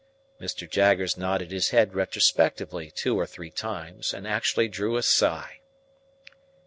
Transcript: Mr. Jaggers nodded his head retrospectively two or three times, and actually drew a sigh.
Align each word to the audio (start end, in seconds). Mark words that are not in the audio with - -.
Mr. 0.41 0.67
Jaggers 0.67 1.15
nodded 1.15 1.51
his 1.51 1.69
head 1.69 1.93
retrospectively 1.93 2.89
two 2.89 3.19
or 3.19 3.27
three 3.27 3.51
times, 3.51 4.15
and 4.15 4.27
actually 4.27 4.67
drew 4.67 4.97
a 4.97 5.03
sigh. 5.03 5.59